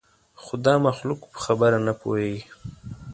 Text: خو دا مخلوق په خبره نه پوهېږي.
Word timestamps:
خو 0.41 0.53
دا 0.65 0.75
مخلوق 0.87 1.19
په 1.31 1.39
خبره 1.45 1.79
نه 1.87 1.93
پوهېږي. 2.01 2.43